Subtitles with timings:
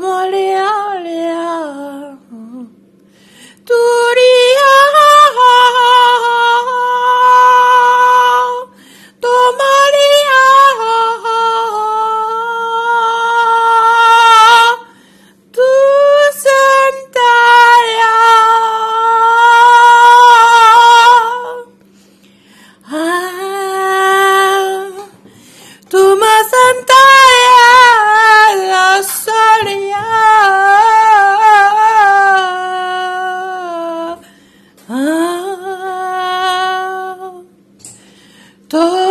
[38.68, 39.03] Todo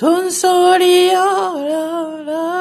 [0.00, 2.59] Tonsori, ora, oh, ora.